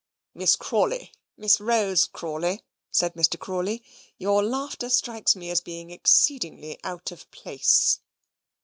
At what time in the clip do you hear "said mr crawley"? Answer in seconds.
2.89-3.83